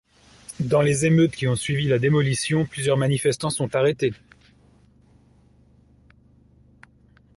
[0.61, 4.13] Dans les émeutes qui ont suivi la démolition, plusieurs manifestants sont arrêtés.